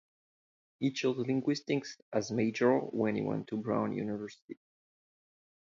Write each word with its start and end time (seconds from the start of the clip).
He 0.79 0.93
chose 0.93 1.19
linguistics 1.19 2.01
as 2.11 2.31
major 2.31 2.79
when 2.79 3.15
he 3.15 3.21
went 3.21 3.49
to 3.49 3.57
Brown 3.57 3.93
University. 3.93 4.57